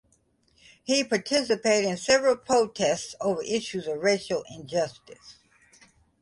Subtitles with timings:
[0.83, 5.37] He participated in several protests over issues of racial injustice.